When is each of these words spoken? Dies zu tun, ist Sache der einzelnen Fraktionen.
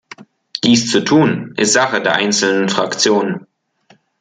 Dies 0.63 0.89
zu 0.89 1.03
tun, 1.03 1.53
ist 1.57 1.73
Sache 1.73 2.01
der 2.01 2.15
einzelnen 2.15 2.69
Fraktionen. 2.69 3.45